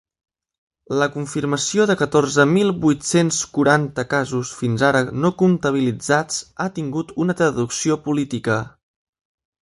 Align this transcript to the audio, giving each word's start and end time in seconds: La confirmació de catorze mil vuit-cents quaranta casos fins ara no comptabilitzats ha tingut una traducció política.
La 0.99 1.07
confirmació 1.15 1.83
de 1.89 1.95
catorze 1.99 2.45
mil 2.53 2.71
vuit-cents 2.85 3.41
quaranta 3.57 4.05
casos 4.13 4.53
fins 4.61 4.85
ara 4.87 5.01
no 5.25 5.31
comptabilitzats 5.41 6.39
ha 6.65 6.67
tingut 6.79 7.13
una 7.27 7.37
traducció 7.43 7.99
política. 8.09 8.57